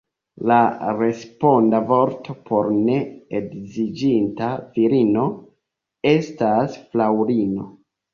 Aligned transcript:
La 0.51 0.55
responda 0.99 1.81
vorto 1.91 2.33
por 2.47 2.69
ne 2.87 2.95
edziĝinta 3.39 4.47
virino 4.79 5.27
estas 6.13 6.79
fraŭlino. 6.95 7.69